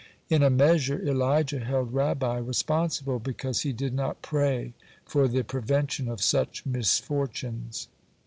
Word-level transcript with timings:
In 0.29 0.41
a 0.41 0.49
measure 0.49 0.99
Elijah 1.07 1.59
held 1.59 1.93
Rabbi 1.93 2.39
responsible, 2.39 3.19
because 3.19 3.61
he 3.61 3.71
did 3.71 3.93
not 3.93 4.23
pray 4.23 4.73
for 5.05 5.27
the 5.27 5.43
prevention 5.43 6.07
of 6.07 6.23
such 6.23 6.65
misfortunes. 6.65 7.87